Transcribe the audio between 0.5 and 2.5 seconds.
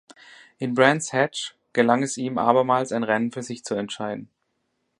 In Brands Hatch gelang es ihm